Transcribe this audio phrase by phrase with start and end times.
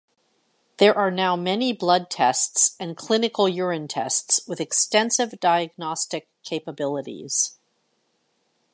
[0.77, 7.59] There are now many blood tests and clinical urine tests with extensive diagnostic capabilities.